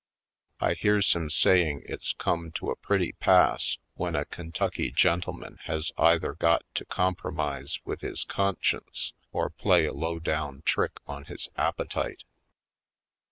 [0.59, 5.91] I hears him saying it's come to a pretty pass when a Kentucky gentleman has
[5.95, 11.49] either got to compromise with his conscience or play a low down trick on his
[11.55, 12.23] appetite.